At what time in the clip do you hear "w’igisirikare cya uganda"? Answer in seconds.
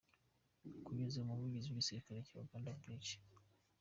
1.69-2.77